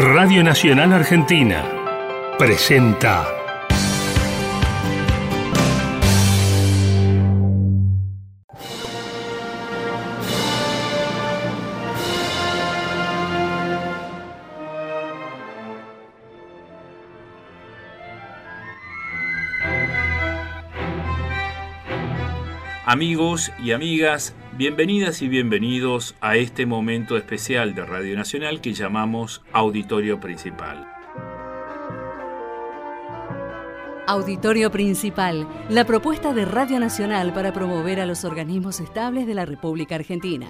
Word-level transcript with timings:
Radio 0.00 0.44
Nacional 0.44 0.92
Argentina 0.92 1.64
presenta 2.38 3.26
Amigos 22.86 23.50
y 23.58 23.72
amigas, 23.72 24.32
bienvenidas 24.58 25.22
y 25.22 25.28
bienvenidos 25.28 26.16
a 26.20 26.34
este 26.34 26.66
momento 26.66 27.16
especial 27.16 27.76
de 27.76 27.86
Radio 27.86 28.16
Nacional 28.16 28.60
que 28.60 28.74
llamamos 28.74 29.40
Auditorio 29.52 30.18
Principal. 30.18 30.84
Auditorio 34.08 34.72
Principal, 34.72 35.46
la 35.68 35.84
propuesta 35.84 36.32
de 36.32 36.44
Radio 36.44 36.80
Nacional 36.80 37.32
para 37.32 37.52
promover 37.52 38.00
a 38.00 38.06
los 38.06 38.24
organismos 38.24 38.80
estables 38.80 39.28
de 39.28 39.34
la 39.34 39.44
República 39.44 39.94
Argentina. 39.94 40.48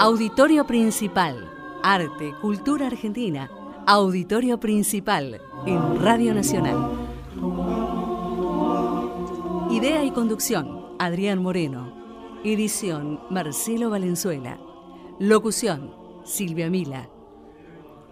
Auditorio 0.00 0.66
Principal, 0.66 1.48
Arte, 1.84 2.34
Cultura 2.40 2.88
Argentina. 2.88 3.48
Auditorio 3.86 4.58
Principal 4.58 5.40
en 5.66 6.02
Radio 6.02 6.34
Nacional. 6.34 7.03
Idea 9.74 10.04
y 10.04 10.12
conducción, 10.12 10.94
Adrián 11.00 11.42
Moreno. 11.42 12.40
Edición, 12.44 13.18
Marcelo 13.28 13.90
Valenzuela. 13.90 14.60
Locución, 15.18 15.92
Silvia 16.24 16.70
Mila. 16.70 17.08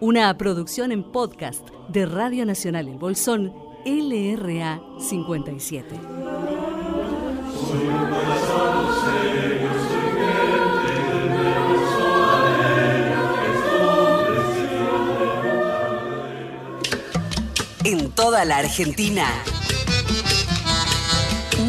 Una 0.01 0.37
producción 0.37 0.91
en 0.91 1.09
podcast 1.09 1.65
de 1.87 2.05
Radio 2.05 2.45
Nacional 2.45 2.89
El 2.89 2.97
Bolsón, 2.97 3.53
LRA 3.85 4.81
57. 4.99 5.87
En 17.85 18.11
toda 18.11 18.43
la 18.43 18.57
Argentina 18.57 19.27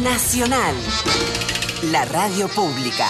Nacional, 0.05 0.75
la 1.91 2.05
radio 2.05 2.47
pública. 2.49 3.07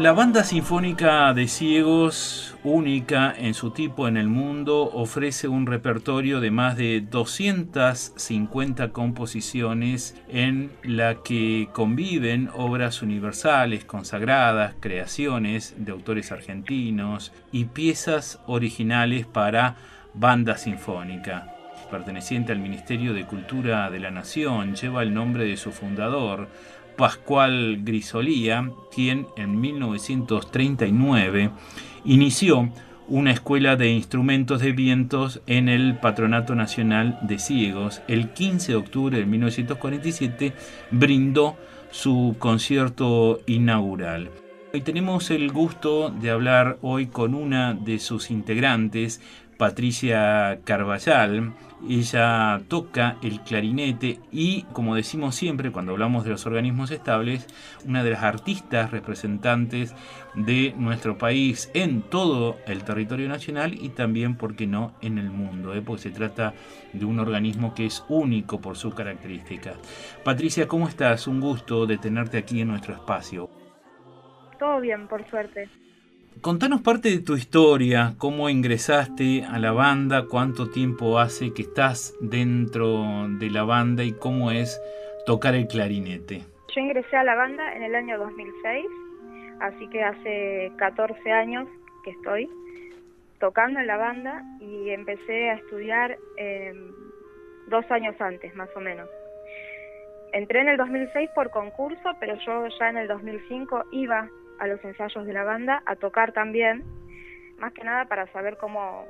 La 0.00 0.10
banda 0.10 0.42
sinfónica 0.42 1.32
de 1.34 1.46
ciegos, 1.46 2.56
única 2.64 3.32
en 3.38 3.54
su 3.54 3.70
tipo 3.70 4.08
en 4.08 4.16
el 4.16 4.26
mundo, 4.26 4.90
ofrece 4.92 5.46
un 5.46 5.66
repertorio 5.66 6.40
de 6.40 6.50
más 6.50 6.76
de 6.76 7.00
250 7.00 8.88
composiciones 8.88 10.20
en 10.26 10.72
la 10.82 11.22
que 11.22 11.68
conviven 11.72 12.50
obras 12.56 13.02
universales, 13.02 13.84
consagradas, 13.84 14.74
creaciones 14.80 15.76
de 15.78 15.92
autores 15.92 16.32
argentinos 16.32 17.32
y 17.52 17.66
piezas 17.66 18.40
originales 18.48 19.26
para 19.26 19.76
banda 20.12 20.56
sinfónica 20.56 21.54
perteneciente 21.84 22.52
al 22.52 22.58
Ministerio 22.58 23.14
de 23.14 23.24
Cultura 23.24 23.90
de 23.90 24.00
la 24.00 24.10
Nación, 24.10 24.74
lleva 24.74 25.02
el 25.02 25.14
nombre 25.14 25.44
de 25.44 25.56
su 25.56 25.72
fundador, 25.72 26.48
Pascual 26.96 27.80
Grisolía, 27.82 28.70
quien 28.94 29.26
en 29.36 29.60
1939 29.60 31.50
inició 32.04 32.70
una 33.08 33.32
escuela 33.32 33.76
de 33.76 33.90
instrumentos 33.90 34.60
de 34.60 34.72
vientos 34.72 35.40
en 35.46 35.68
el 35.68 35.98
Patronato 35.98 36.54
Nacional 36.54 37.18
de 37.22 37.38
Ciegos. 37.38 38.02
El 38.08 38.30
15 38.30 38.72
de 38.72 38.76
octubre 38.76 39.18
de 39.18 39.26
1947 39.26 40.54
brindó 40.90 41.56
su 41.90 42.36
concierto 42.38 43.40
inaugural. 43.46 44.30
Hoy 44.72 44.80
tenemos 44.80 45.30
el 45.30 45.52
gusto 45.52 46.10
de 46.10 46.30
hablar 46.30 46.78
hoy 46.82 47.06
con 47.06 47.34
una 47.34 47.74
de 47.74 48.00
sus 48.00 48.32
integrantes, 48.32 49.20
Patricia 49.58 50.60
Carballal. 50.64 51.52
Ella 51.86 52.62
toca 52.68 53.16
el 53.22 53.40
clarinete 53.42 54.18
y, 54.32 54.62
como 54.72 54.94
decimos 54.94 55.34
siempre 55.34 55.70
cuando 55.70 55.92
hablamos 55.92 56.24
de 56.24 56.30
los 56.30 56.46
organismos 56.46 56.90
estables, 56.90 57.46
una 57.86 58.02
de 58.02 58.10
las 58.12 58.22
artistas 58.22 58.90
representantes 58.90 59.94
de 60.34 60.74
nuestro 60.78 61.18
país 61.18 61.70
en 61.74 62.00
todo 62.00 62.56
el 62.66 62.84
territorio 62.84 63.28
nacional 63.28 63.74
y 63.74 63.90
también, 63.90 64.36
¿por 64.36 64.56
qué 64.56 64.66
no?, 64.66 64.94
en 65.02 65.18
el 65.18 65.30
mundo, 65.30 65.74
¿eh? 65.74 65.82
porque 65.82 66.04
se 66.04 66.10
trata 66.10 66.54
de 66.94 67.04
un 67.04 67.20
organismo 67.20 67.74
que 67.74 67.84
es 67.84 68.02
único 68.08 68.60
por 68.60 68.76
sus 68.76 68.94
características. 68.94 69.76
Patricia, 70.24 70.66
¿cómo 70.66 70.88
estás? 70.88 71.26
Un 71.26 71.40
gusto 71.40 71.84
de 71.84 71.98
tenerte 71.98 72.38
aquí 72.38 72.62
en 72.62 72.68
nuestro 72.68 72.94
espacio. 72.94 73.50
Todo 74.58 74.80
bien, 74.80 75.06
por 75.06 75.28
suerte. 75.28 75.68
Contanos 76.40 76.82
parte 76.82 77.08
de 77.08 77.20
tu 77.20 77.36
historia, 77.36 78.14
cómo 78.18 78.50
ingresaste 78.50 79.44
a 79.44 79.58
la 79.58 79.72
banda, 79.72 80.26
cuánto 80.28 80.70
tiempo 80.70 81.18
hace 81.18 81.54
que 81.54 81.62
estás 81.62 82.14
dentro 82.20 83.26
de 83.28 83.50
la 83.50 83.64
banda 83.64 84.04
y 84.04 84.12
cómo 84.12 84.50
es 84.50 84.80
tocar 85.24 85.54
el 85.54 85.66
clarinete. 85.66 86.42
Yo 86.74 86.80
ingresé 86.80 87.16
a 87.16 87.24
la 87.24 87.34
banda 87.34 87.74
en 87.74 87.82
el 87.82 87.94
año 87.94 88.18
2006, 88.18 88.86
así 89.60 89.88
que 89.88 90.02
hace 90.02 90.72
14 90.76 91.32
años 91.32 91.66
que 92.04 92.10
estoy 92.10 92.50
tocando 93.40 93.80
en 93.80 93.86
la 93.86 93.96
banda 93.96 94.42
y 94.60 94.90
empecé 94.90 95.50
a 95.50 95.54
estudiar 95.54 96.18
em, 96.36 96.92
dos 97.68 97.90
años 97.90 98.14
antes, 98.20 98.54
más 98.54 98.68
o 98.76 98.80
menos. 98.80 99.08
Entré 100.32 100.60
en 100.60 100.68
el 100.68 100.76
2006 100.76 101.30
por 101.34 101.50
concurso, 101.50 102.10
pero 102.20 102.36
yo 102.44 102.66
ya 102.78 102.90
en 102.90 102.98
el 102.98 103.08
2005 103.08 103.84
iba 103.92 104.28
a 104.58 104.66
los 104.66 104.82
ensayos 104.84 105.26
de 105.26 105.32
la 105.32 105.44
banda, 105.44 105.82
a 105.86 105.96
tocar 105.96 106.32
también, 106.32 106.84
más 107.58 107.72
que 107.72 107.84
nada 107.84 108.06
para 108.06 108.26
saber 108.32 108.56
cómo, 108.56 109.06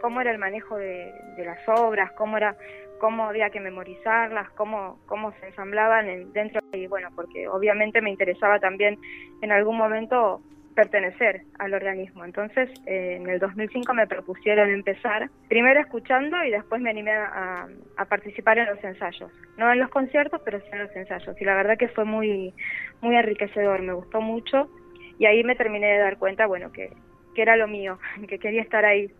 cómo 0.00 0.20
era 0.20 0.30
el 0.30 0.38
manejo 0.38 0.76
de, 0.76 1.12
las 1.38 1.58
obras, 1.68 2.12
cómo 2.12 2.36
era 2.36 2.56
cómo 2.98 3.24
había 3.24 3.48
que 3.48 3.60
memorizarlas, 3.60 4.50
cómo, 4.50 5.00
cómo 5.06 5.32
se 5.40 5.46
ensamblaban 5.46 6.32
dentro 6.34 6.60
y 6.72 6.86
bueno, 6.86 7.08
porque 7.16 7.48
obviamente 7.48 8.02
me 8.02 8.10
interesaba 8.10 8.58
también 8.60 8.98
en 9.40 9.52
algún 9.52 9.78
momento 9.78 10.42
pertenecer 10.74 11.42
al 11.58 11.74
organismo. 11.74 12.24
Entonces, 12.24 12.70
eh, 12.86 13.16
en 13.20 13.28
el 13.28 13.38
2005 13.38 13.92
me 13.94 14.06
propusieron 14.06 14.70
empezar, 14.70 15.28
primero 15.48 15.80
escuchando 15.80 16.42
y 16.44 16.50
después 16.50 16.80
me 16.80 16.90
animé 16.90 17.12
a, 17.12 17.68
a, 17.96 18.04
participar 18.06 18.58
en 18.58 18.66
los 18.66 18.82
ensayos. 18.82 19.30
No 19.56 19.72
en 19.72 19.78
los 19.78 19.90
conciertos, 19.90 20.40
pero 20.44 20.60
sí 20.60 20.66
en 20.72 20.80
los 20.80 20.96
ensayos. 20.96 21.40
Y 21.40 21.44
la 21.44 21.54
verdad 21.54 21.76
que 21.76 21.88
fue 21.88 22.04
muy, 22.04 22.54
muy 23.00 23.16
enriquecedor, 23.16 23.82
me 23.82 23.92
gustó 23.92 24.20
mucho. 24.20 24.70
Y 25.18 25.26
ahí 25.26 25.44
me 25.44 25.56
terminé 25.56 25.86
de 25.86 25.98
dar 25.98 26.18
cuenta, 26.18 26.46
bueno, 26.46 26.72
que, 26.72 26.90
que 27.34 27.42
era 27.42 27.56
lo 27.56 27.68
mío, 27.68 27.98
que 28.28 28.38
quería 28.38 28.62
estar 28.62 28.84
ahí. 28.84 29.12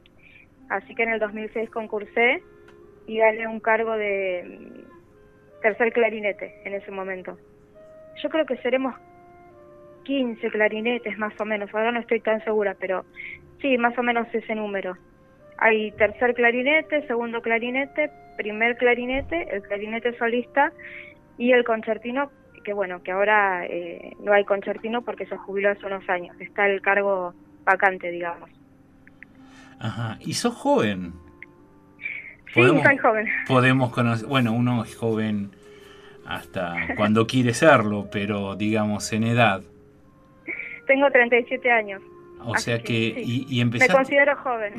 Así 0.69 0.94
que 0.94 1.03
en 1.03 1.11
el 1.11 1.19
2006 1.19 1.69
concursé 1.71 2.43
y 3.06 3.19
gané 3.19 3.47
un 3.49 3.61
cargo 3.61 3.97
de 3.97 4.44
mm, 4.47 5.62
tercer 5.62 5.93
clarinete 5.93 6.61
en 6.65 6.75
ese 6.75 6.91
momento. 6.91 7.37
Yo 8.22 8.28
creo 8.28 8.47
que 8.47 8.56
seremos 8.59 8.94
15 10.05 10.50
clarinetes 10.50 11.19
más 11.19 11.33
o 11.41 11.44
menos, 11.44 11.72
ahora 11.75 11.93
no 11.93 12.00
estoy 12.00 12.21
tan 12.21 12.43
segura, 12.44 12.77
pero 12.78 13.05
sí, 13.61 13.78
más 13.78 13.97
o 13.99 14.03
menos 14.03 14.27
ese 14.33 14.55
número. 14.55 14.97
Hay 15.59 15.93
tercer 15.93 16.34
clarinete, 16.34 17.06
segundo 17.06 17.43
clarinete, 17.43 18.11
primer 18.37 18.77
clarinete, 18.77 19.55
el 19.55 19.62
clarinete 19.62 20.16
solista 20.16 20.73
y 21.37 21.52
el 21.52 21.64
concertino, 21.64 22.31
que 22.64 22.73
bueno, 22.73 23.02
que 23.02 23.12
ahora 23.12 23.67
eh, 23.67 24.12
no 24.20 24.32
hay 24.32 24.44
concertino 24.44 25.02
porque 25.02 25.26
se 25.26 25.37
jubiló 25.37 25.70
hace 25.70 25.87
unos 25.87 26.08
años, 26.08 26.35
está 26.41 26.67
el 26.67 26.81
cargo 26.81 27.35
vacante, 27.64 28.11
digamos. 28.11 28.50
Ajá, 29.79 30.19
¿y 30.20 30.35
sos 30.35 30.55
joven? 30.55 31.12
Sí, 32.53 32.62
soy 32.62 32.99
joven. 32.99 33.29
Podemos 33.46 33.91
conocer, 33.93 34.26
bueno, 34.26 34.53
uno 34.53 34.82
es 34.82 34.96
joven 34.96 35.50
hasta 36.26 36.75
cuando 36.96 37.26
quiere 37.26 37.55
serlo, 37.55 38.08
pero 38.11 38.56
digamos 38.56 39.12
en 39.12 39.25
edad. 39.25 39.62
Tengo 40.90 41.08
37 41.08 41.70
años. 41.70 42.02
O 42.44 42.56
sea 42.56 42.81
que, 42.82 43.14
y, 43.16 43.60
empezaste... 43.60 43.92
Me 43.92 43.96
considero 43.96 44.34
joven. 44.38 44.75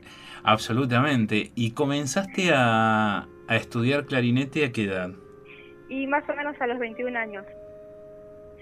Absolutamente. 0.44 1.50
¿Y 1.56 1.72
comenzaste 1.72 2.52
a, 2.54 3.26
estudiar 3.48 4.06
clarinete 4.06 4.64
a 4.64 4.70
qué 4.70 4.84
edad? 4.84 5.10
Y 5.88 6.06
más 6.06 6.22
o 6.28 6.36
menos 6.36 6.54
a 6.60 6.68
los 6.68 6.78
21 6.78 7.18
años. 7.18 7.44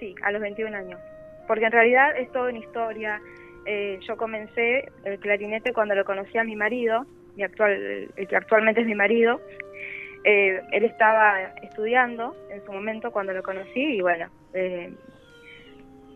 Sí, 0.00 0.14
a 0.22 0.32
los 0.32 0.40
21 0.40 0.74
años. 0.74 0.98
Porque 1.46 1.66
en 1.66 1.72
realidad 1.72 2.16
es 2.16 2.32
todo 2.32 2.48
en 2.48 2.56
historia. 2.56 3.20
Eh, 3.66 4.00
yo 4.08 4.16
comencé 4.16 4.90
el 5.04 5.18
clarinete 5.18 5.74
cuando 5.74 5.94
lo 5.94 6.06
conocí 6.06 6.38
a 6.38 6.44
mi 6.44 6.56
marido, 6.56 7.04
mi 7.36 7.42
actual, 7.42 8.08
el 8.16 8.28
que 8.28 8.34
actualmente 8.34 8.80
es 8.80 8.86
mi 8.86 8.94
marido. 8.94 9.42
Eh, 10.24 10.58
él 10.72 10.84
estaba 10.84 11.38
estudiando 11.62 12.34
en 12.48 12.64
su 12.64 12.72
momento 12.72 13.12
cuando 13.12 13.34
lo 13.34 13.42
conocí 13.42 13.96
y 13.96 14.00
bueno, 14.00 14.30
eh, 14.54 14.90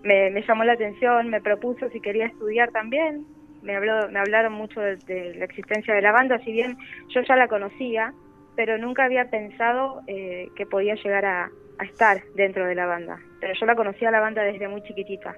me, 0.03 0.43
llamó 0.43 0.65
la 0.65 0.75
atención, 0.75 1.29
me 1.29 1.41
propuso 1.41 1.89
si 1.91 2.01
quería 2.01 2.27
estudiar 2.27 2.71
también, 2.71 3.27
me, 3.63 3.77
habló, 3.77 4.09
me 4.11 4.19
hablaron 4.19 4.53
mucho 4.53 4.81
de, 4.81 5.35
la 5.37 5.45
existencia 5.45 5.95
de 5.95 6.03
la 6.03 6.13
banda, 6.13 6.39
si 6.41 6.53
bien 6.53 6.77
yo 7.09 7.21
ya 7.23 7.37
la 7.37 7.49
conocía, 7.49 8.13
pero 8.57 8.79
nunca 8.79 9.05
había 9.05 9.31
pensado 9.31 10.03
eh, 10.07 10.49
que 10.57 10.67
podía 10.67 10.95
llegar 10.95 11.25
a, 11.25 11.51
estar 11.79 12.21
dentro 12.35 12.67
de 12.67 12.75
la 12.75 12.87
banda, 12.87 13.21
pero 13.41 13.55
yo 13.55 13.67
la 13.67 13.77
conocía 13.77 14.11
la 14.11 14.19
banda 14.19 14.43
desde 14.43 14.67
muy 14.67 14.83
chiquitita. 14.83 15.37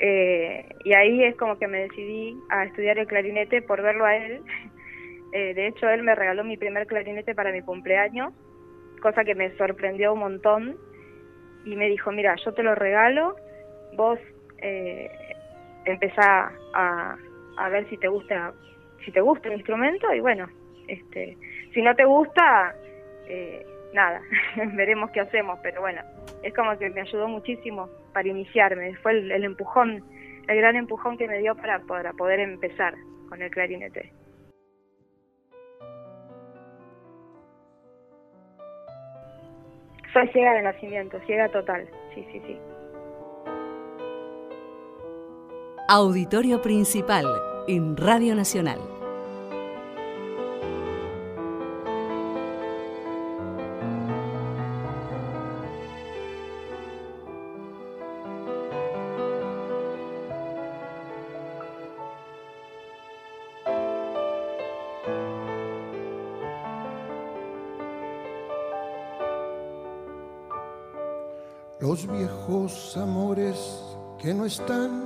y 0.00 0.92
ahí 0.92 1.22
es 1.22 1.36
como 1.36 1.56
que 1.56 1.68
me 1.68 1.82
decidí 1.82 2.36
a 2.50 2.64
estudiar 2.64 2.98
el 2.98 3.06
clarinete 3.06 3.62
por 3.62 3.80
verlo 3.80 4.06
a 4.06 4.16
él 4.16 4.42
eh, 5.32 5.54
de 5.54 5.68
hecho, 5.68 5.88
él 5.88 6.02
me 6.02 6.16
regaló 6.16 6.42
mi 6.42 6.56
primer 6.56 6.88
clarinete 6.88 7.34
para 7.34 7.52
mi 7.52 7.62
cumpleaños, 7.62 8.32
cosa 9.00 9.24
que 9.24 9.34
me 9.34 9.56
sorprendió 9.56 10.12
un 10.14 10.20
montón. 10.20 10.76
Y 11.64 11.76
me 11.76 11.88
dijo, 11.88 12.12
mira, 12.12 12.36
yo 12.44 12.52
te 12.54 12.62
lo 12.62 12.74
regalo, 12.74 13.36
vos 13.96 14.18
eh, 14.58 15.10
empezá 15.84 16.52
a, 16.74 17.16
a, 17.56 17.68
ver 17.68 17.88
si 17.88 17.96
te 17.96 18.08
gusta 18.08 18.52
si 19.04 19.12
te 19.12 19.20
gusta 19.20 19.48
el 19.48 19.54
instrumento 19.54 20.12
y 20.12 20.20
bueno, 20.20 20.48
este, 20.88 21.36
si 21.72 21.82
no 21.82 21.94
te 21.94 22.04
gusta, 22.04 22.74
eh, 23.28 23.64
nada, 23.92 24.20
veremos 24.74 25.10
qué 25.10 25.20
hacemos, 25.20 25.58
pero 25.62 25.80
bueno, 25.80 26.02
es 26.42 26.52
como 26.54 26.76
que 26.76 26.90
me 26.90 27.02
ayudó 27.02 27.28
muchísimo 27.28 27.88
para 28.12 28.28
iniciarme, 28.28 28.94
fue 28.96 29.12
el, 29.12 29.30
el 29.30 29.44
empujón, 29.44 30.02
el 30.48 30.56
gran 30.56 30.76
empujón 30.76 31.16
que 31.18 31.28
me 31.28 31.38
dio 31.38 31.54
para, 31.54 31.78
para 31.80 32.12
poder 32.14 32.40
empezar 32.40 32.94
con 33.28 33.40
el 33.42 33.50
clarinete. 33.50 34.12
Soy 40.12 40.28
ciega 40.28 40.54
de 40.54 40.62
nacimiento, 40.62 41.20
ciega 41.26 41.48
total, 41.50 41.86
sí, 42.14 42.26
sí, 42.32 42.40
sí. 42.46 42.58
Auditorio 45.88 46.60
Principal 46.62 47.24
en 47.68 47.96
Radio 47.96 48.34
Nacional. 48.34 48.80
los 71.78 72.06
viejos 72.08 72.96
amores 72.96 73.80
que 74.18 74.34
no 74.34 74.44
están, 74.44 75.05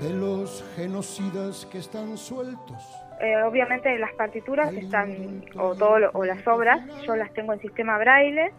de 0.00 0.10
los 0.10 0.64
genocidas 0.76 1.66
que 1.66 1.78
están 1.78 2.16
sueltos. 2.16 3.02
Eh, 3.20 3.42
obviamente 3.42 3.98
las 3.98 4.12
partituras 4.12 4.72
están, 4.74 5.42
o, 5.56 5.74
todo 5.74 6.10
o 6.12 6.24
las 6.24 6.46
obras, 6.46 6.80
yo 7.06 7.16
las 7.16 7.32
tengo 7.32 7.54
en 7.54 7.60
sistema 7.60 7.96
braille, 7.96 8.52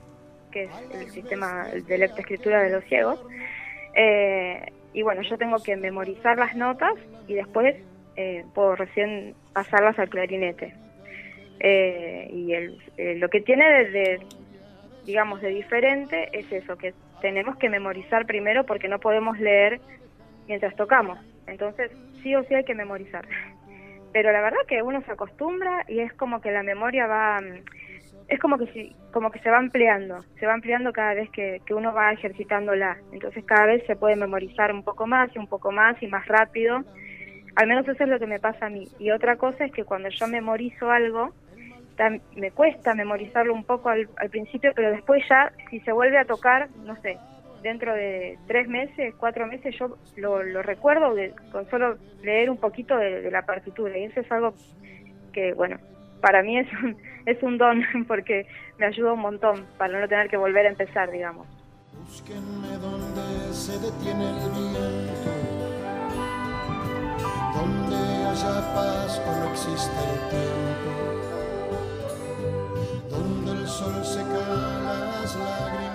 que 0.51 0.63
es 0.63 0.71
el 0.93 1.09
sistema 1.11 1.65
de 1.65 1.97
lectoescritura 1.97 2.63
de 2.63 2.71
los 2.71 2.83
ciegos. 2.85 3.19
Eh, 3.93 4.71
y 4.93 5.03
bueno, 5.03 5.21
yo 5.21 5.37
tengo 5.37 5.57
que 5.61 5.75
memorizar 5.75 6.37
las 6.37 6.55
notas 6.55 6.93
y 7.27 7.35
después 7.35 7.75
eh, 8.15 8.45
puedo 8.55 8.75
recién 8.75 9.35
pasarlas 9.53 9.99
al 9.99 10.09
clarinete. 10.09 10.73
y 11.59 12.53
el, 12.53 12.79
lo 13.19 13.29
que 13.29 13.41
tiene 13.41 13.85
de, 13.85 14.19
digamos, 15.05 15.41
de 15.41 15.49
diferente 15.49 16.29
es 16.33 16.51
eso, 16.51 16.77
que 16.77 16.95
tenemos 17.21 17.57
que 17.57 17.69
memorizar 17.69 18.25
primero 18.25 18.65
porque 18.65 18.87
no 18.87 18.99
podemos 18.99 19.39
leer 19.39 19.79
mientras 20.47 20.75
tocamos. 20.75 21.19
Entonces, 21.47 21.91
sí 22.21 22.35
o 22.35 22.43
sí 22.45 22.55
hay 22.55 22.63
que 22.63 22.75
memorizar. 22.75 23.27
Pero 24.13 24.31
la 24.31 24.41
verdad 24.41 24.59
que 24.67 24.81
uno 24.81 25.01
se 25.01 25.11
acostumbra 25.11 25.85
y 25.87 25.99
es 25.99 26.13
como 26.13 26.41
que 26.41 26.51
la 26.51 26.63
memoria 26.63 27.07
va 27.07 27.39
mm, 27.41 27.63
es 28.27 28.39
como 28.39 28.57
que 28.57 28.67
si, 28.67 28.95
como 29.11 29.31
que 29.31 29.39
se 29.39 29.49
va 29.49 29.57
ampliando, 29.57 30.23
se 30.39 30.45
va 30.45 30.53
ampliando 30.53 30.91
cada 30.91 31.13
vez 31.13 31.29
que, 31.29 31.61
que 31.65 31.73
uno 31.73 31.93
va 31.93 32.11
ejercitándola. 32.11 32.97
Entonces 33.11 33.43
cada 33.45 33.67
vez 33.67 33.85
se 33.85 33.95
puede 33.95 34.15
memorizar 34.15 34.73
un 34.73 34.83
poco 34.83 35.07
más 35.07 35.33
y 35.33 35.39
un 35.39 35.47
poco 35.47 35.71
más 35.71 36.01
y 36.01 36.07
más 36.07 36.27
rápido. 36.27 36.83
Al 37.55 37.67
menos 37.67 37.87
eso 37.87 38.03
es 38.03 38.09
lo 38.09 38.19
que 38.19 38.27
me 38.27 38.39
pasa 38.39 38.65
a 38.65 38.69
mí. 38.69 38.87
Y 38.99 39.11
otra 39.11 39.37
cosa 39.37 39.65
es 39.65 39.71
que 39.71 39.85
cuando 39.85 40.09
yo 40.09 40.27
memorizo 40.27 40.91
algo, 40.91 41.33
me 42.35 42.51
cuesta 42.51 42.93
memorizarlo 42.93 43.53
un 43.53 43.63
poco 43.63 43.89
al, 43.89 44.07
principio, 44.29 44.71
pero 44.75 44.91
después 44.91 45.23
ya, 45.27 45.51
si 45.69 45.79
se 45.79 45.91
vuelve 45.91 46.17
a 46.19 46.25
tocar, 46.25 46.69
no 46.85 46.95
sé, 47.01 47.17
dentro 47.61 47.93
de 47.93 48.37
tres 48.47 48.67
meses, 48.67 49.13
cuatro 49.17 49.47
meses, 49.47 49.75
yo 49.77 49.97
lo, 50.15 50.61
recuerdo 50.61 51.15
con 51.51 51.69
solo 51.69 51.97
leer 52.23 52.49
un 52.49 52.57
poquito 52.57 52.97
de, 52.97 53.29
la 53.31 53.43
partitura. 53.43 53.97
Y 53.97 54.05
eso 54.05 54.21
es 54.21 54.31
algo 54.31 54.53
que, 55.33 55.53
bueno, 55.53 55.77
para 56.21 56.43
mí 56.43 56.57
es 56.57 56.67
un, 56.83 56.97
es 57.25 57.41
un 57.43 57.57
don 57.57 57.83
porque 58.07 58.47
me 58.77 58.85
ayuda 58.85 59.13
un 59.13 59.21
montón 59.21 59.65
para 59.77 59.99
no 59.99 60.07
tener 60.07 60.29
que 60.29 60.37
volver 60.37 60.65
a 60.65 60.69
empezar, 60.69 61.11
digamos. 61.11 61.47
Búsquenme 61.93 62.77
donde 62.77 63.53
se 63.53 63.73
detiene 63.79 64.29
el 64.29 64.51
viento, 64.51 65.31
donde 67.53 67.97
haya 67.97 68.73
paz 68.73 69.21
o 69.25 69.39
no 69.39 69.51
existe 69.51 69.91
el 69.91 70.29
tiempo 70.29 71.07
sol 73.67 74.03
seca 74.03 74.39
las 74.47 75.35
lágrimas. 75.35 75.86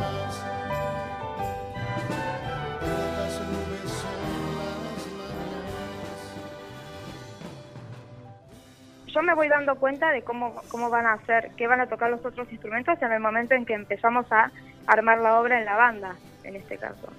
Yo 9.13 9.23
me 9.23 9.35
voy 9.35 9.49
dando 9.49 9.77
cuenta 9.77 10.11
de 10.11 10.23
cómo, 10.23 10.55
cómo 10.69 10.89
van 10.89 11.07
a 11.07 11.15
hacer, 11.15 11.51
qué 11.57 11.67
van 11.67 11.81
a 11.81 11.87
tocar 11.87 12.11
los 12.11 12.25
otros 12.25 12.51
instrumentos 12.51 13.01
en 13.03 13.13
el 13.13 13.21
momento 13.21 13.55
en 13.55 13.67
que 13.67 13.75
empezamos 13.75 14.31
a 14.33 14.51
armar 14.87 15.19
la 15.19 15.39
obra 15.39 15.59
en 15.59 15.65
la 15.65 15.77
banda, 15.77 16.17
en 16.45 16.57
este 16.57 16.79
caso. 16.79 17.13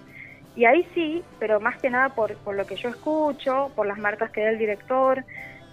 Y 0.55 0.65
ahí 0.65 0.87
sí, 0.93 1.23
pero 1.39 1.59
más 1.59 1.79
que 1.79 1.89
nada 1.89 2.09
por, 2.09 2.35
por 2.37 2.55
lo 2.55 2.65
que 2.65 2.75
yo 2.75 2.89
escucho, 2.89 3.71
por 3.75 3.87
las 3.87 3.97
marcas 3.97 4.31
que 4.31 4.41
da 4.41 4.49
el 4.49 4.57
director, 4.57 5.23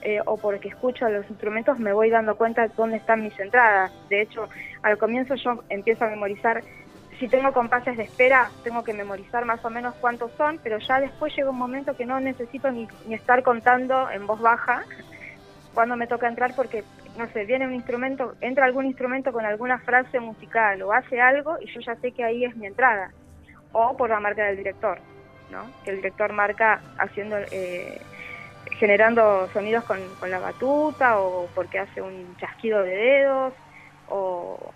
eh, 0.02 0.20
o 0.24 0.38
porque 0.38 0.68
escucho 0.68 1.06
los 1.10 1.28
instrumentos 1.28 1.78
me 1.78 1.92
voy 1.92 2.08
dando 2.08 2.34
cuenta 2.36 2.62
de 2.62 2.72
dónde 2.74 2.96
están 2.96 3.22
mis 3.22 3.38
entradas. 3.38 3.92
De 4.08 4.22
hecho, 4.22 4.48
al 4.82 4.96
comienzo 4.96 5.34
yo 5.34 5.62
empiezo 5.68 6.04
a 6.04 6.08
memorizar, 6.08 6.62
si 7.18 7.28
tengo 7.28 7.52
compases 7.52 7.98
de 7.98 8.04
espera, 8.04 8.50
tengo 8.64 8.82
que 8.82 8.94
memorizar 8.94 9.44
más 9.44 9.62
o 9.62 9.68
menos 9.68 9.94
cuántos 9.96 10.32
son, 10.38 10.58
pero 10.62 10.78
ya 10.78 11.00
después 11.00 11.36
llega 11.36 11.50
un 11.50 11.58
momento 11.58 11.94
que 11.94 12.06
no 12.06 12.18
necesito 12.18 12.70
ni, 12.70 12.88
estar 13.10 13.42
contando 13.42 14.10
en 14.10 14.26
voz 14.26 14.40
baja 14.40 14.84
cuando 15.74 15.96
me 15.96 16.06
toca 16.06 16.28
entrar 16.28 16.54
porque, 16.54 16.84
no 17.16 17.28
sé, 17.28 17.44
viene 17.44 17.66
un 17.66 17.74
instrumento, 17.74 18.34
entra 18.40 18.64
algún 18.64 18.86
instrumento 18.86 19.32
con 19.32 19.44
alguna 19.44 19.78
frase 19.78 20.20
musical 20.20 20.82
o 20.82 20.92
hace 20.92 21.20
algo 21.20 21.56
y 21.60 21.66
yo 21.66 21.80
ya 21.80 21.94
sé 21.96 22.12
que 22.12 22.24
ahí 22.24 22.44
es 22.44 22.56
mi 22.56 22.66
entrada. 22.66 23.10
O 23.72 23.96
por 23.96 24.10
la 24.10 24.18
marca 24.18 24.44
del 24.46 24.56
director, 24.56 24.98
¿no? 25.50 25.70
Que 25.84 25.90
el 25.90 25.96
director 25.96 26.32
marca 26.32 26.80
haciendo... 26.98 27.36
Eh, 27.50 28.00
generando 28.80 29.48
sonidos 29.52 29.84
con, 29.84 30.00
la 30.30 30.38
batuta 30.38 31.20
o 31.20 31.48
porque 31.54 31.78
hace 31.78 32.00
un 32.00 32.34
chasquido 32.38 32.82
de 32.82 32.96
dedos 32.96 33.54
o 34.08 34.72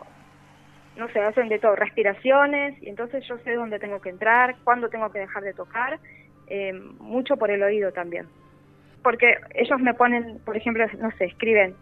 no 0.97 1.09
sé, 1.09 1.21
hacen 1.21 1.49
de 1.49 1.59
todo, 1.59 1.75
respiraciones 1.75 2.81
y 2.83 2.89
entonces 2.89 3.25
yo 3.27 3.39
sé 3.39 3.55
dónde 3.55 3.79
tengo 3.79 4.01
que 4.01 4.11
entrar, 4.11 4.57
cuándo 4.63 4.91
tengo 4.91 5.11
que 5.11 5.21
dejar 5.21 5.43
de 5.43 5.55
tocar, 5.55 5.99
eh, 6.47 6.73
mucho 7.01 7.37
por 7.37 7.51
el 7.51 7.63
oído 7.63 7.93
también. 7.93 8.29
Porque 9.05 9.37
ellos 9.55 9.79
me 9.81 9.95
ponen, 9.95 10.41
por 10.45 10.57
ejemplo, 10.57 10.85
no 10.99 11.13
sé, 11.13 11.27
escriben 11.27 11.77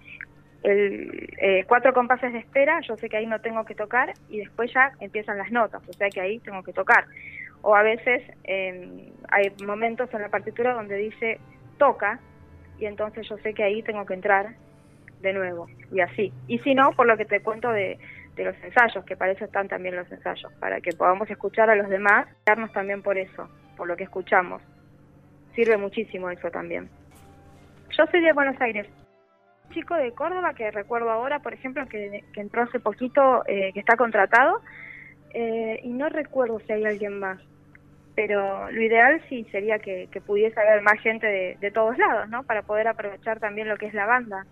el, 0.62 1.30
eh, 1.38 1.64
cuatro 1.66 1.94
compases 1.94 2.32
de 2.32 2.40
espera, 2.40 2.80
yo 2.80 2.96
sé 2.96 3.08
que 3.08 3.16
ahí 3.16 3.26
no 3.26 3.40
tengo 3.40 3.64
que 3.64 3.74
tocar 3.74 4.12
y 4.28 4.40
después 4.40 4.72
ya 4.74 4.92
empiezan 5.00 5.38
las 5.38 5.50
notas, 5.50 5.82
o 5.88 5.92
sea 5.92 6.10
que 6.10 6.20
ahí 6.20 6.38
tengo 6.40 6.62
que 6.62 6.72
tocar. 6.72 7.06
O 7.62 7.74
a 7.74 7.82
veces 7.82 8.22
eh, 8.44 9.10
hay 9.28 9.52
momentos 9.64 10.12
en 10.12 10.22
la 10.22 10.28
partitura 10.28 10.74
donde 10.74 10.96
dice 10.96 11.38
toca 11.78 12.18
y 12.78 12.86
entonces 12.86 13.26
yo 13.28 13.38
sé 13.38 13.54
que 13.54 13.62
ahí 13.62 13.82
tengo 13.82 14.04
que 14.04 14.14
entrar 14.14 14.54
de 15.20 15.32
nuevo 15.32 15.68
y 15.90 16.00
así. 16.00 16.32
Y 16.48 16.58
si 16.58 16.74
no, 16.74 16.90
por 16.92 17.06
lo 17.06 17.16
que 17.16 17.24
te 17.24 17.40
cuento 17.40 17.70
de, 17.70 17.98
de 18.36 18.44
los 18.44 18.56
ensayos, 18.62 19.04
que 19.04 19.16
para 19.16 19.32
eso 19.32 19.44
están 19.44 19.68
también 19.68 19.96
los 19.96 20.10
ensayos, 20.10 20.52
para 20.54 20.80
que 20.80 20.92
podamos 20.92 21.30
escuchar 21.30 21.70
a 21.70 21.76
los 21.76 21.88
demás, 21.88 22.26
darnos 22.44 22.72
también 22.72 23.02
por 23.02 23.18
eso, 23.18 23.48
por 23.76 23.86
lo 23.86 23.96
que 23.96 24.04
escuchamos. 24.04 24.62
Sirve 25.54 25.76
muchísimo 25.76 26.30
eso 26.30 26.50
también. 26.50 26.88
Yo 27.96 28.06
soy 28.06 28.22
de 28.22 28.32
Buenos 28.32 28.58
Aires. 28.60 28.86
chico 29.70 29.94
de 29.94 30.12
Córdoba 30.12 30.52
que 30.54 30.70
recuerdo 30.70 31.10
ahora, 31.10 31.38
por 31.40 31.54
ejemplo, 31.54 31.86
que, 31.88 32.24
entró 32.36 32.62
hace 32.62 32.78
poquito, 32.78 33.42
eh, 33.46 33.72
que 33.72 33.80
está 33.80 33.96
contratado, 33.96 34.60
eh, 35.32 35.80
y 35.82 35.88
no 35.88 36.08
recuerdo 36.08 36.60
si 36.60 36.72
hay 36.72 36.84
alguien 36.84 37.18
más. 37.18 37.38
Pero 38.14 38.70
lo 38.70 38.82
ideal 38.82 39.22
sí 39.28 39.46
sería 39.50 39.78
que, 39.78 40.08
pudiese 40.26 40.60
haber 40.60 40.82
más 40.82 41.00
gente 41.00 41.26
de, 41.26 41.56
de 41.60 41.70
todos 41.70 41.96
lados, 41.96 42.28
¿no? 42.28 42.42
Para 42.44 42.62
poder 42.62 42.88
aprovechar 42.88 43.40
también 43.40 43.68
lo 43.68 43.76
que 43.76 43.86
es 43.86 43.94
la 43.94 44.06
banda, 44.06 44.44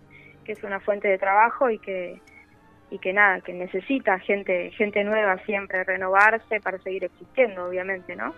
que 0.43 0.53
es 0.53 0.63
una 0.63 0.79
fuente 0.79 1.07
de 1.07 1.19
trabajo 1.19 1.69
y 1.69 1.77
que, 1.77 2.19
y 2.89 2.99
que 2.99 3.13
nada, 3.13 3.41
que 3.41 3.53
necesita 3.53 4.19
gente, 4.19 4.71
gente 4.71 5.03
nueva 5.03 5.37
siempre, 5.45 5.83
renovarse 5.83 6.59
para 6.61 6.79
seguir 6.79 7.03
existiendo, 7.03 7.65
obviamente, 7.65 8.15
¿no? 8.15 8.33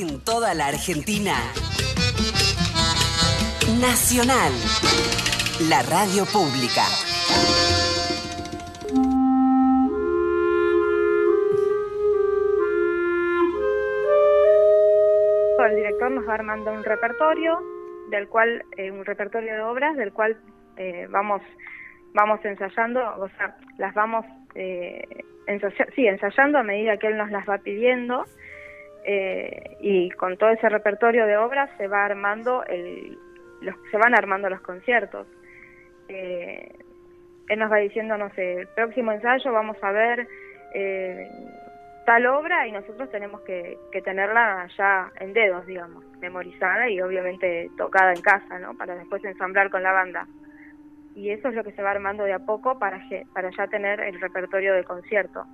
En 0.00 0.18
toda 0.24 0.54
la 0.54 0.68
Argentina. 0.68 1.34
Nacional. 3.82 4.50
La 5.68 5.82
radio 5.82 6.24
pública. 6.24 6.84
el 15.68 15.76
director 15.76 16.10
nos 16.10 16.26
va 16.26 16.34
armando 16.34 16.72
un 16.72 16.82
repertorio, 16.82 17.60
del 18.08 18.26
cual, 18.26 18.64
eh, 18.78 18.90
un 18.90 19.04
repertorio 19.04 19.52
de 19.52 19.60
obras, 19.60 19.94
del 19.98 20.14
cual 20.14 20.38
eh, 20.78 21.06
vamos, 21.10 21.42
vamos 22.14 22.42
ensayando, 22.42 23.00
o 23.18 23.28
sea, 23.36 23.54
las 23.76 23.92
vamos 23.92 24.24
eh, 24.54 25.04
sí, 25.94 26.06
ensayando 26.06 26.58
a 26.58 26.62
medida 26.62 26.96
que 26.96 27.08
él 27.08 27.18
nos 27.18 27.30
las 27.30 27.46
va 27.46 27.58
pidiendo, 27.58 28.24
eh, 29.04 29.76
y 29.80 30.10
con 30.10 30.36
todo 30.36 30.50
ese 30.50 30.68
repertorio 30.68 31.26
de 31.26 31.36
obras 31.36 31.70
se 31.78 31.88
va 31.88 32.04
armando 32.04 32.64
el, 32.64 33.18
los, 33.60 33.74
se 33.90 33.96
van 33.96 34.14
armando 34.14 34.48
los 34.48 34.60
conciertos. 34.60 35.26
él 36.08 37.58
nos 37.58 37.70
va 37.70 37.76
diciendo, 37.76 38.16
no 38.16 38.30
sé, 38.34 38.60
el 38.60 38.68
próximo 38.68 39.12
ensayo 39.12 39.52
vamos 39.52 39.76
a 39.82 39.92
ver 39.92 40.26
tal 42.10 42.26
obra 42.26 42.66
y 42.66 42.72
nosotros 42.72 43.08
tenemos 43.10 43.40
que, 43.42 43.78
tenerla 44.04 44.66
ya 44.76 45.12
en 45.20 45.32
dedos, 45.32 45.64
digamos, 45.66 46.04
memorizada 46.18 46.88
y 46.88 47.00
obviamente 47.00 47.70
tocada 47.76 48.12
en 48.12 48.20
casa, 48.20 48.58
¿no? 48.58 48.76
Para 48.76 48.96
después 48.96 49.24
ensamblar 49.24 49.70
con 49.70 49.84
la 49.84 49.92
banda. 49.92 50.26
Y 51.14 51.30
eso 51.30 51.48
es 51.48 51.54
lo 51.54 51.62
que 51.62 51.70
se 51.70 51.82
va 51.82 51.92
armando 51.92 52.24
de 52.24 52.32
a 52.32 52.40
poco 52.40 52.80
para, 52.80 53.00
para 53.32 53.50
ya 53.56 53.68
tener 53.68 54.00
el 54.00 54.20
repertorio 54.20 54.74
de 54.74 54.82
concierto. 54.82 55.46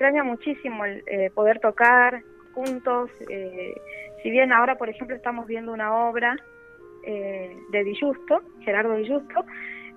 Extraña 0.00 0.24
muchísimo 0.24 0.86
el 0.86 1.04
eh, 1.06 1.30
poder 1.34 1.60
tocar 1.60 2.22
juntos. 2.54 3.10
Eh, 3.28 3.74
si 4.22 4.30
bien 4.30 4.50
ahora, 4.50 4.76
por 4.78 4.88
ejemplo, 4.88 5.14
estamos 5.14 5.46
viendo 5.46 5.74
una 5.74 5.94
obra 6.08 6.38
eh, 7.04 7.54
de 7.70 7.84
Di 7.84 7.94
Giusto, 7.94 8.40
Gerardo 8.60 8.96
Di 8.96 9.04
Giusto, 9.04 9.44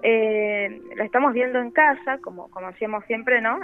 la 0.03 1.05
estamos 1.05 1.31
viendo 1.31 1.59
en 1.59 1.71
casa, 1.71 2.17
como, 2.17 2.51
como 2.51 2.67
hacíamos 2.67 3.05
siempre, 3.05 3.39
¿no? 3.39 3.61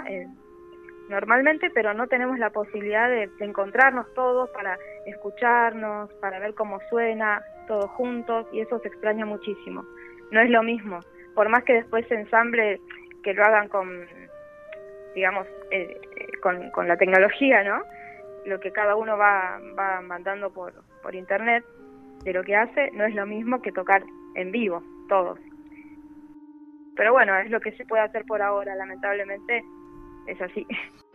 normalmente, 1.10 1.68
pero 1.74 1.92
no 1.92 2.06
tenemos 2.06 2.38
la 2.38 2.48
posibilidad 2.48 3.10
de, 3.10 3.28
encontrarnos 3.40 4.06
todos 4.14 4.48
para 4.48 4.78
escucharnos, 5.04 6.10
para 6.22 6.38
ver 6.38 6.54
cómo 6.54 6.80
suena, 6.88 7.42
todos 7.66 7.90
juntos, 7.90 8.46
y 8.50 8.60
eso 8.60 8.78
se 8.78 8.88
extraña 8.88 9.26
muchísimo. 9.26 9.84
No 10.30 10.40
es 10.40 10.48
lo 10.48 10.62
mismo, 10.62 11.00
por 11.34 11.50
más 11.50 11.64
que 11.64 11.74
después 11.74 12.08
se 12.08 12.14
ensamble, 12.14 12.80
que 13.22 13.34
lo 13.34 13.44
hagan 13.44 13.68
con, 13.68 14.06
digamos, 15.14 15.46
eh, 15.70 16.00
con, 16.42 16.70
con, 16.70 16.88
la 16.88 16.96
tecnología, 16.96 17.62
¿no? 17.62 17.82
Lo 18.46 18.60
que 18.60 18.72
cada 18.72 18.96
uno 18.96 19.16
va, 19.16 19.60
va 19.78 20.00
mandando 20.00 20.50
por, 20.50 20.72
por 21.02 21.14
internet, 21.14 21.64
de 22.24 22.32
lo 22.32 22.42
que 22.42 22.56
hace, 22.56 22.90
no 22.92 23.04
es 23.04 23.14
lo 23.14 23.26
mismo 23.26 23.62
que 23.62 23.72
tocar 23.72 24.02
en 24.34 24.52
vivo, 24.52 24.82
todos. 25.08 25.38
Pero 26.96 27.12
bueno, 27.12 27.36
es 27.38 27.50
lo 27.50 27.60
que 27.60 27.72
se 27.72 27.84
puede 27.86 28.02
hacer 28.02 28.24
por 28.26 28.42
ahora, 28.42 28.74
lamentablemente 28.74 29.62
es 30.26 30.40
así. 30.40 30.66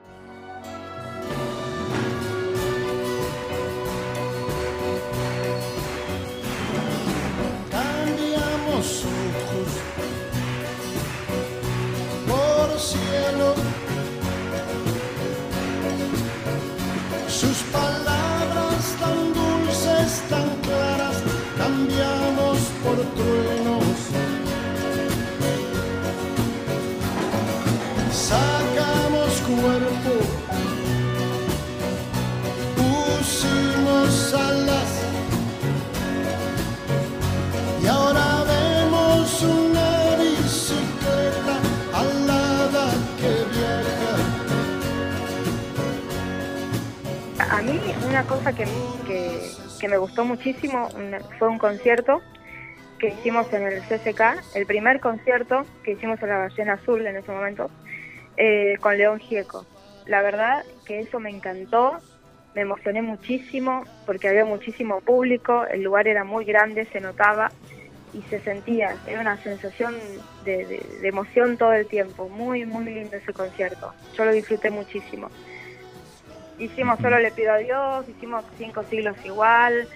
truenos. 23.16 23.76
cuerpo 29.46 30.14
pusimos 32.76 34.34
alas 34.34 34.92
y 37.82 37.88
ahora 37.88 38.44
vemos 38.48 39.44
una 39.44 40.16
bicicleta 40.18 41.56
alada 41.94 42.86
que 43.20 43.32
viaja. 43.54 44.16
A 47.56 47.62
mí 47.62 47.80
una 48.08 48.24
cosa 48.24 48.54
que, 48.54 48.66
que, 49.06 49.52
que 49.80 49.88
me 49.88 49.98
gustó 49.98 50.26
muchísimo 50.26 50.90
fue 51.38 51.50
un 51.50 51.60
concierto 51.60 52.22
que 53.00 53.10
hicimos 53.10 53.52
en 53.54 53.64
el 53.64 53.82
CCK, 53.82 54.56
el 54.56 54.66
primer 54.66 55.00
concierto 55.00 55.66
que 55.84 55.92
hicimos 55.92 56.22
en 56.22 56.30
la 56.30 56.38
Ballena 56.38 56.74
Azul 56.74 57.06
en 57.06 57.18
ese 57.18 57.32
momento, 57.32 57.70
eh, 58.38 58.78
con 58.80 58.98
León 58.98 59.20
Gieco. 59.20 59.66
La 60.06 60.22
verdad 60.22 60.64
que 60.86 61.00
eso 61.00 61.20
me 61.20 61.30
encantó, 61.30 61.98
me 62.54 62.62
emocioné 62.62 63.02
muchísimo 63.02 63.84
porque 64.06 64.30
había 64.30 64.46
muchísimo 64.46 65.02
público, 65.02 65.66
el 65.66 65.84
lugar 65.84 66.08
era 66.08 66.24
muy 66.24 66.46
grande, 66.46 66.86
se 66.86 67.02
notaba 67.02 67.52
y 68.14 68.22
se 68.30 68.40
sentía, 68.40 68.96
era 69.08 69.20
una 69.20 69.38
sensación 69.38 69.96
de, 70.46 70.82
emoción 71.04 71.58
todo 71.58 71.74
el 71.74 71.86
tiempo, 71.88 72.30
muy, 72.30 72.66
muy 72.66 72.86
lindo 72.86 73.18
ese 73.18 73.34
concierto, 73.34 73.94
yo 74.16 74.26
lo 74.26 74.32
disfruté 74.32 74.70
muchísimo. 74.70 75.30
Hicimos 76.58 77.00
Solo 77.00 77.20
le 77.20 77.32
pido 77.32 77.52
a 77.52 77.58
Dios, 77.58 78.08
hicimos 78.08 78.46
Cinco 78.58 78.84
siglos 78.84 79.18
igual, 79.26 79.90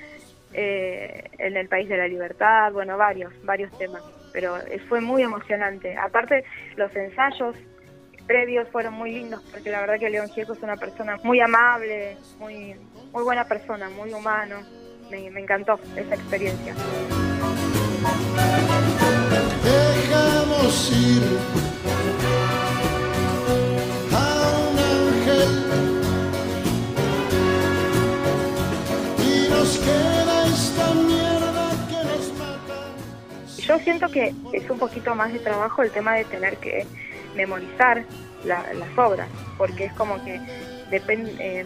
eh, 0.53 1.29
en 1.37 1.57
el 1.57 1.67
País 1.67 1.87
de 1.89 1.97
la 1.97 2.07
Libertad, 2.07 2.71
bueno, 2.71 2.97
varios, 2.97 3.33
varios 3.43 3.75
temas, 3.77 4.01
pero 4.33 4.57
fue 4.87 5.01
muy 5.01 5.23
emocionante. 5.23 5.95
Aparte, 5.97 6.43
los 6.75 6.95
ensayos 6.95 7.55
previos 8.29 8.69
fueron 8.69 8.93
muy 8.93 9.11
lindos, 9.11 9.41
porque 9.51 9.71
la 9.71 9.81
verdad 9.81 9.97
que 9.99 10.07
León 10.07 10.29
Gieco 10.29 10.53
es 10.53 10.61
una 10.61 10.75
persona 10.75 11.17
muy 11.23 11.41
amable, 11.41 12.15
muy, 12.37 12.75
muy 13.11 13.23
buena 13.23 13.45
persona, 13.45 13.89
muy 13.89 14.13
humano. 14.13 14.57
Me, 15.09 15.25
encantó 15.25 15.79
esa 15.95 16.13
experiencia. 16.13 16.75
Dejamos 19.63 20.91
ir 20.91 21.78
Yo 33.69 33.77
siento 33.77 34.09
que 34.09 34.33
es 34.51 34.67
un 34.67 34.79
poquito 34.79 35.13
más 35.13 35.31
de 35.31 35.37
trabajo 35.37 35.83
el 35.83 35.91
tema 35.91 36.15
de 36.15 36.25
tener 36.25 36.57
que 36.57 36.87
memorizar 37.35 38.03
las 38.43 38.97
obras, 38.97 39.29
porque 39.59 39.85
es 39.85 39.93
como 39.93 40.23
que 40.25 40.41
depende, 40.89 41.31
eh, 41.39 41.65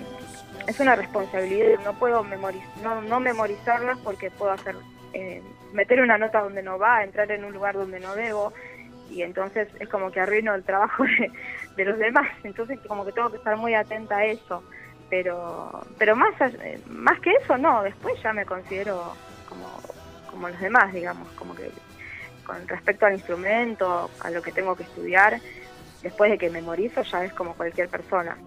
es 0.67 0.79
una 0.81 0.97
responsabilidad, 0.97 1.79
no 1.85 1.93
puedo 1.93 2.21
memoriz 2.25 2.61
no, 2.83 3.01
no 3.01 3.21
memorizarlas 3.21 3.97
porque 3.99 4.29
puedo 4.31 4.51
hacer, 4.51 4.75
eh, 5.13 5.41
meter 5.71 6.01
una 6.01 6.17
nota 6.17 6.41
donde 6.41 6.61
no 6.61 6.77
va, 6.77 7.05
entrar 7.05 7.31
en 7.31 7.45
un 7.45 7.53
lugar 7.53 7.75
donde 7.75 8.01
no 8.01 8.15
debo, 8.15 8.51
y 9.09 9.21
entonces 9.21 9.69
es 9.79 9.87
como 9.87 10.11
que 10.11 10.19
arruino 10.19 10.53
el 10.55 10.63
trabajo 10.63 11.05
de, 11.77 11.85
los 11.85 11.97
demás, 11.97 12.27
entonces 12.43 12.79
como 12.85 13.05
que 13.05 13.13
tengo 13.13 13.29
que 13.29 13.37
estar 13.37 13.55
muy 13.55 13.75
atenta 13.75 14.17
a 14.17 14.25
eso, 14.25 14.61
pero 15.09 15.85
pero 15.97 16.17
más, 16.17 16.33
más 16.89 17.17
que 17.21 17.31
eso 17.31 17.57
no, 17.57 17.81
después 17.81 18.21
ya 18.21 18.33
me 18.33 18.45
considero 18.45 19.13
como, 19.47 19.69
como 20.29 20.49
los 20.49 20.59
demás, 20.59 20.91
digamos, 20.91 21.29
como 21.37 21.55
que 21.55 21.71
con 22.45 22.67
respecto 22.67 23.05
al 23.05 23.13
instrumento, 23.13 24.09
a 24.19 24.29
lo 24.29 24.41
que 24.41 24.51
tengo 24.51 24.75
que 24.75 24.83
estudiar, 24.83 25.39
después 26.01 26.31
de 26.31 26.37
que 26.37 26.49
memorizo 26.49 27.01
ya 27.03 27.23
es 27.23 27.33
como 27.33 27.55
cualquier 27.55 27.89
persona. 27.89 28.37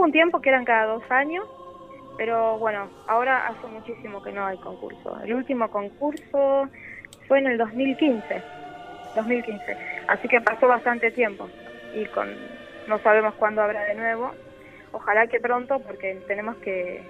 Un 0.00 0.12
tiempo 0.12 0.40
que 0.40 0.48
eran 0.48 0.64
cada 0.64 0.86
dos 0.86 1.02
años, 1.10 1.46
pero 2.16 2.58
bueno, 2.58 2.88
ahora 3.06 3.46
hace 3.46 3.66
muchísimo 3.68 4.22
que 4.22 4.32
no 4.32 4.44
hay 4.44 4.58
concurso. 4.58 5.18
El 5.22 5.34
último 5.34 5.70
concurso 5.70 6.68
fue 7.26 7.38
en 7.38 7.46
el 7.46 7.58
2015, 7.58 8.42
2015, 9.14 9.76
así 10.08 10.28
que 10.28 10.40
pasó 10.40 10.66
bastante 10.66 11.10
tiempo 11.10 11.48
y 11.94 12.04
con 12.06 12.28
no 12.88 12.98
sabemos 13.00 13.34
cuándo 13.34 13.62
habrá 13.62 13.84
de 13.84 13.94
nuevo. 13.94 14.32
Ojalá 14.92 15.26
que 15.26 15.40
pronto, 15.40 15.78
porque 15.80 16.18
tenemos 16.26 16.56
que, 16.56 17.02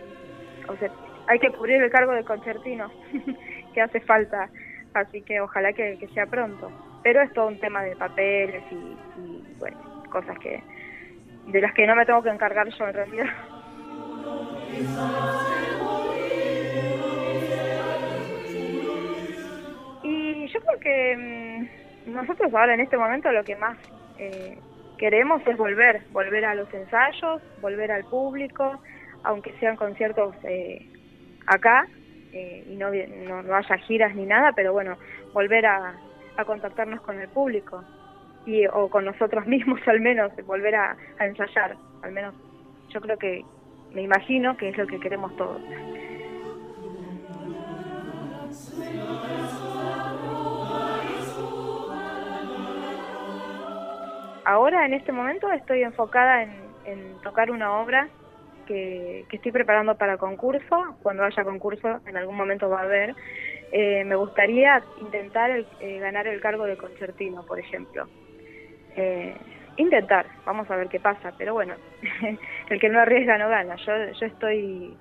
o 0.69 0.77
sea, 0.77 0.91
hay 1.29 1.39
que 1.39 1.51
cubrir 1.53 1.81
el 1.81 1.91
cargo 1.91 2.13
de 2.13 2.25
concertino 2.25 2.91
que 3.75 3.81
hace 3.81 4.01
falta, 4.01 4.51
así 4.95 5.23
que 5.23 5.41
ojalá 5.41 5.73
que, 5.73 5.97
sea 6.13 6.27
pronto. 6.27 6.71
Pero 7.03 7.23
es 7.23 7.33
todo 7.33 7.47
un 7.47 7.61
tema 7.61 7.83
de 7.83 7.95
papeles 7.95 8.65
y, 8.73 8.75
y 9.21 9.57
bueno, 9.59 9.79
cosas 10.11 10.37
que 10.41 10.61
de 11.49 11.61
las 11.63 11.73
que 11.73 11.87
no 11.87 11.97
me 11.97 12.05
tengo 12.05 12.23
que 12.23 12.29
encargar 12.29 12.69
yo 12.69 12.87
en 12.87 12.95
realidad. 12.95 13.27
Y 20.03 20.47
yo 20.49 20.61
creo 20.61 20.81
que 20.81 21.17
mm, 22.07 22.13
nosotros 22.13 22.53
ahora 22.53 22.75
en 22.75 22.81
este 22.81 22.99
momento 22.99 23.33
lo 23.33 23.43
que 23.45 23.57
más 23.57 23.79
eh, 24.19 24.59
queremos 24.99 25.43
es 25.47 25.57
volver, 25.57 26.03
volver 26.13 26.45
a 26.45 26.55
los 26.55 26.73
ensayos, 26.75 27.41
volver 27.61 27.93
al 27.93 28.05
público, 28.05 28.79
aunque 29.25 29.53
sean 29.59 29.77
conciertos 29.77 30.35
eh, 30.45 30.87
acá 31.47 31.87
eh, 32.33 32.65
y 32.69 32.77
no, 32.77 32.91
no, 33.43 33.55
haya 33.55 33.79
giras 33.79 34.15
ni 34.15 34.27
nada, 34.27 34.53
pero 34.53 34.75
bueno, 34.75 34.99
volver 35.33 35.65
a, 35.65 35.95
a 36.37 36.45
contactarnos 36.45 37.01
con 37.01 37.19
el 37.19 37.29
público 37.29 37.83
y, 38.49 38.67
o 38.67 38.89
con 38.89 39.05
nosotros 39.05 39.47
mismos 39.55 39.81
al 39.87 40.01
menos, 40.01 40.33
volver 40.47 40.75
a, 40.75 40.97
ensayar, 41.21 41.77
al 42.03 42.13
menos 42.13 42.35
yo 42.91 43.01
creo 43.01 43.19
que 43.19 43.45
me 43.93 44.03
imagino 44.03 44.57
que 44.57 44.71
es 44.71 44.79
lo 44.79 44.87
que 44.87 44.99
queremos 44.99 45.37
todos. 45.37 45.61
ahora 54.49 54.87
en 54.87 54.95
este 54.95 55.13
momento 55.13 55.53
estoy 55.53 55.83
enfocada 55.83 56.43
en, 56.43 57.19
tocar 57.23 57.51
una 57.51 57.81
obra 57.81 58.09
que, 58.67 59.27
estoy 59.31 59.53
preparando 59.53 59.97
para 59.97 60.17
concurso. 60.17 60.97
Cuando 61.03 61.23
haya 61.23 61.45
concurso, 61.45 62.01
en 62.07 62.17
algún 62.17 62.37
momento 62.37 62.71
va 62.71 62.81
a 62.81 62.85
haber. 62.85 63.15
Eh, 63.73 64.05
me 64.05 64.15
gustaría 64.15 64.83
intentar 65.01 65.51
eh, 65.51 65.99
ganar 65.99 66.27
el 66.27 66.41
cargo 66.41 66.65
de 66.65 66.79
concertino, 66.79 67.45
por 67.45 67.59
ejemplo. 67.59 68.09
Eh, 68.99 69.35
intentar, 69.77 70.27
vamos 70.45 70.71
a 70.71 70.77
ver 70.77 70.89
qué 70.89 71.01
pasa, 71.01 71.33
pero 71.39 71.55
bueno, 71.55 71.75
el 72.69 72.81
que 72.81 72.89
no 72.89 73.01
arriesga 73.01 73.39
no 73.39 73.49
gana. 73.49 73.77
Yo, 73.77 73.93
yo 74.13 74.27
estoy 74.27 74.97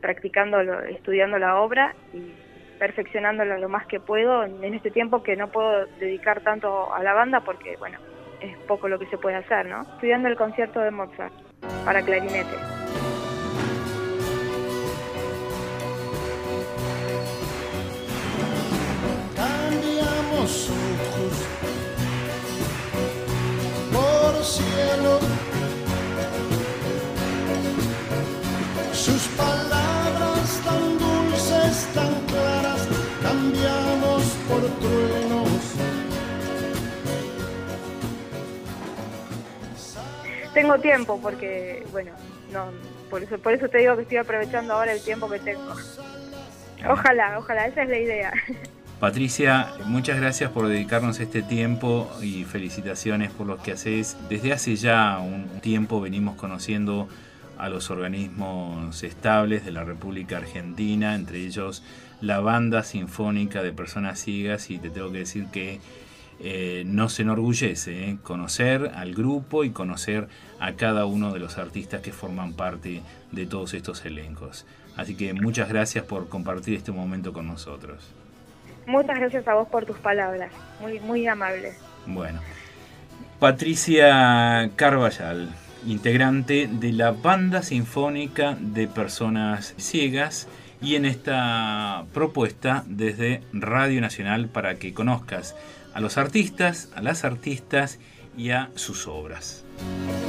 practicando, 0.00 0.60
estudiando 0.60 1.38
la 1.38 1.60
obra 1.60 1.94
y 2.12 2.32
perfeccionándola 2.80 3.58
lo 3.58 3.68
más 3.68 3.86
que 3.86 4.00
puedo 4.00 4.42
en 4.44 4.74
este 4.74 4.90
tiempo 4.90 5.22
que 5.22 5.36
no 5.36 5.48
puedo 5.48 5.86
dedicar 6.00 6.40
tanto 6.40 6.92
a 6.92 7.02
la 7.02 7.12
banda 7.12 7.40
porque, 7.40 7.76
bueno, 7.76 7.98
es 8.40 8.56
poco 8.66 8.88
lo 8.88 8.98
que 8.98 9.06
se 9.06 9.18
puede 9.18 9.36
hacer, 9.36 9.66
¿no? 9.66 9.82
Estudiando 9.82 10.28
el 10.28 10.36
concierto 10.36 10.80
de 10.80 10.90
Mozart 10.90 11.32
para 11.84 12.02
clarinete. 12.02 12.77
Tengo 40.68 40.82
tiempo 40.82 41.18
porque, 41.22 41.82
bueno, 41.92 42.10
no, 42.52 42.66
por 43.08 43.22
eso, 43.22 43.38
por 43.38 43.54
eso 43.54 43.68
te 43.68 43.78
digo 43.78 43.96
que 43.96 44.02
estoy 44.02 44.18
aprovechando 44.18 44.74
ahora 44.74 44.92
el 44.92 45.00
tiempo 45.00 45.28
que 45.30 45.38
tengo. 45.38 45.74
Ojalá, 46.86 47.38
ojalá, 47.38 47.66
esa 47.66 47.84
es 47.84 47.88
la 47.88 47.98
idea. 47.98 48.32
Patricia, 49.00 49.72
muchas 49.86 50.20
gracias 50.20 50.50
por 50.50 50.68
dedicarnos 50.68 51.20
este 51.20 51.40
tiempo 51.40 52.10
y 52.20 52.44
felicitaciones 52.44 53.30
por 53.30 53.46
lo 53.46 53.56
que 53.56 53.72
haces. 53.72 54.16
Desde 54.28 54.52
hace 54.52 54.76
ya 54.76 55.18
un 55.20 55.60
tiempo 55.60 56.02
venimos 56.02 56.36
conociendo 56.36 57.08
a 57.56 57.70
los 57.70 57.90
organismos 57.90 59.02
estables 59.02 59.64
de 59.64 59.70
la 59.70 59.84
República 59.84 60.36
Argentina, 60.36 61.14
entre 61.14 61.38
ellos 61.38 61.82
la 62.20 62.40
Banda 62.40 62.82
Sinfónica 62.82 63.62
de 63.62 63.72
Personas 63.72 64.18
Ciegas, 64.18 64.68
y 64.70 64.78
te 64.78 64.90
tengo 64.90 65.10
que 65.12 65.18
decir 65.18 65.46
que 65.46 65.80
eh, 66.40 66.84
nos 66.86 67.18
enorgullece 67.18 68.10
eh, 68.10 68.18
conocer 68.22 68.92
al 68.94 69.14
grupo 69.14 69.64
y 69.64 69.70
conocer 69.70 70.28
a 70.60 70.72
cada 70.74 71.04
uno 71.04 71.32
de 71.32 71.40
los 71.40 71.58
artistas 71.58 72.00
que 72.00 72.12
forman 72.12 72.52
parte 72.52 73.02
de 73.32 73.46
todos 73.46 73.74
estos 73.74 74.04
elencos. 74.04 74.64
Así 74.96 75.16
que 75.16 75.32
muchas 75.32 75.68
gracias 75.68 76.04
por 76.04 76.28
compartir 76.28 76.76
este 76.76 76.92
momento 76.92 77.32
con 77.32 77.46
nosotros. 77.46 78.12
Muchas 78.86 79.18
gracias 79.18 79.46
a 79.48 79.54
vos 79.54 79.68
por 79.68 79.84
tus 79.84 79.98
palabras, 79.98 80.50
muy, 80.80 80.98
muy 81.00 81.26
amable. 81.26 81.72
Bueno, 82.06 82.40
Patricia 83.38 84.70
Carballal, 84.76 85.50
integrante 85.86 86.68
de 86.70 86.92
la 86.92 87.10
Banda 87.10 87.62
Sinfónica 87.62 88.56
de 88.60 88.88
Personas 88.88 89.74
Ciegas 89.76 90.48
y 90.80 90.94
en 90.94 91.04
esta 91.04 92.04
propuesta 92.14 92.84
desde 92.86 93.42
Radio 93.52 94.00
Nacional 94.00 94.48
para 94.48 94.76
que 94.76 94.94
conozcas 94.94 95.54
a 95.94 96.00
los 96.00 96.18
artistas, 96.18 96.88
a 96.94 97.02
las 97.02 97.24
artistas 97.24 97.98
y 98.36 98.50
a 98.50 98.70
sus 98.74 99.06
obras. 99.06 99.64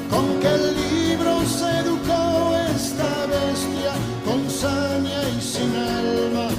Con 0.10 0.40
qué 0.40 0.50
libro 0.50 1.46
se 1.46 1.70
educó 1.80 2.56
esta 2.76 3.26
bestia 3.28 3.94
con 4.26 4.50
saña 4.50 5.22
y 5.38 5.42
sin 5.42 5.76
alma. 5.76 6.50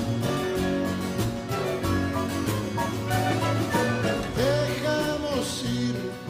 Dejamos 4.36 5.64
ir 5.64 6.20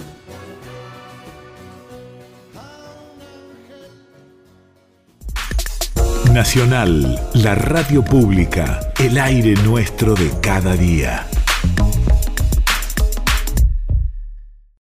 Nacional, 6.33 7.21
la 7.35 7.55
radio 7.55 8.05
pública, 8.05 8.81
el 8.99 9.19
aire 9.19 9.55
nuestro 9.63 10.15
de 10.15 10.31
cada 10.41 10.77
día. 10.77 11.27